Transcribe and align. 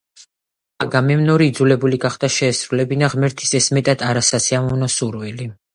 აგამემნონი 0.85 1.49
იძულებული 1.51 2.01
გახდა 2.07 2.31
შეესრულებინა 2.39 3.13
ღმერთის 3.17 3.57
ეს 3.61 3.73
მეტად 3.79 4.09
არასასიამოვნო 4.11 4.95
სურვილი. 5.01 5.55